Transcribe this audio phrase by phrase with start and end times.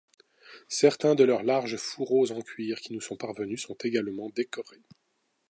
[0.67, 4.81] Certains de leurs larges fourreaux en cuir qui nous sont parvenus sont également décorés.